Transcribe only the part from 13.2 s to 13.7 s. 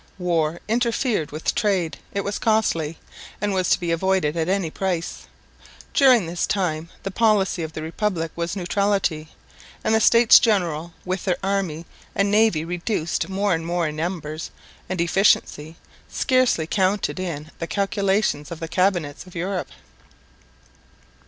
more and